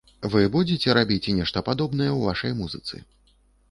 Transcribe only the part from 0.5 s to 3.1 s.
будзеце рабіць нешта падобнае ў вашай музыцы?